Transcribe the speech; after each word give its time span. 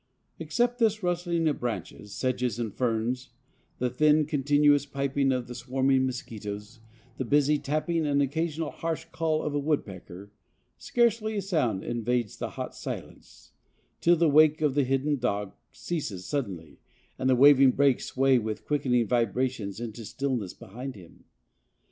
Except 0.39 0.79
this 0.79 1.03
rustling 1.03 1.47
of 1.47 1.59
branches, 1.59 2.11
sedges 2.11 2.57
and 2.57 2.73
ferns, 2.73 3.29
the 3.77 3.91
thin, 3.91 4.25
continuous 4.25 4.83
piping 4.83 5.31
of 5.31 5.45
the 5.45 5.53
swarming 5.53 6.07
mosquitoes, 6.07 6.79
the 7.17 7.23
busy 7.23 7.59
tapping 7.59 8.07
and 8.07 8.19
occasional 8.19 8.71
harsh 8.71 9.05
call 9.11 9.43
of 9.43 9.53
a 9.53 9.59
woodpecker, 9.59 10.31
scarcely 10.79 11.37
a 11.37 11.41
sound 11.43 11.83
invades 11.83 12.35
the 12.35 12.49
hot 12.49 12.73
silence, 12.73 13.51
till 13.99 14.15
the 14.15 14.27
wake 14.27 14.59
of 14.59 14.73
the 14.73 14.83
hidden 14.85 15.17
dog 15.19 15.53
ceases 15.71 16.25
suddenly 16.25 16.79
and 17.19 17.29
the 17.29 17.35
waving 17.35 17.69
brakes 17.71 18.05
sway 18.05 18.39
with 18.39 18.65
quickening 18.65 19.05
vibrations 19.05 19.79
into 19.79 20.03
stillness 20.03 20.55
behind 20.55 20.95
him. 20.95 21.25